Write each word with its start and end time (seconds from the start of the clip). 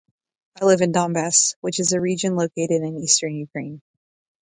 I 0.59 0.65
live 0.65 0.81
in 0.81 0.93
Donbass, 0.93 1.53
which 1.61 1.79
is 1.79 1.91
a 1.91 2.01
region 2.01 2.35
located 2.35 2.81
in 2.81 2.97
eastern 2.97 3.35
Ukraine. 3.35 3.83